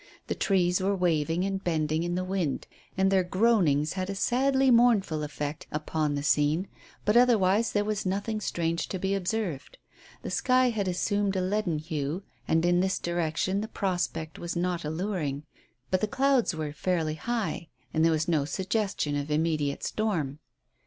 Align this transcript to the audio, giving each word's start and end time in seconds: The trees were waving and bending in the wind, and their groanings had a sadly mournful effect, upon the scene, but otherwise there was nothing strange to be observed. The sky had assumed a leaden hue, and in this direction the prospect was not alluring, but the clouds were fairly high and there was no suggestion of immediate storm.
The 0.25 0.33
trees 0.33 0.81
were 0.81 0.95
waving 0.95 1.45
and 1.45 1.63
bending 1.63 2.01
in 2.01 2.15
the 2.15 2.23
wind, 2.23 2.65
and 2.97 3.11
their 3.11 3.23
groanings 3.23 3.93
had 3.93 4.09
a 4.09 4.15
sadly 4.15 4.71
mournful 4.71 5.21
effect, 5.21 5.67
upon 5.71 6.15
the 6.15 6.23
scene, 6.23 6.67
but 7.05 7.15
otherwise 7.15 7.71
there 7.71 7.85
was 7.85 8.03
nothing 8.03 8.41
strange 8.41 8.87
to 8.87 8.97
be 8.97 9.13
observed. 9.13 9.77
The 10.23 10.31
sky 10.31 10.71
had 10.71 10.87
assumed 10.87 11.35
a 11.35 11.39
leaden 11.41 11.77
hue, 11.77 12.23
and 12.47 12.65
in 12.65 12.79
this 12.79 12.97
direction 12.97 13.61
the 13.61 13.67
prospect 13.67 14.39
was 14.39 14.55
not 14.55 14.83
alluring, 14.83 15.43
but 15.91 16.01
the 16.01 16.07
clouds 16.07 16.55
were 16.55 16.73
fairly 16.73 17.13
high 17.13 17.67
and 17.93 18.03
there 18.03 18.11
was 18.11 18.27
no 18.27 18.43
suggestion 18.43 19.15
of 19.15 19.29
immediate 19.29 19.83
storm. 19.83 20.39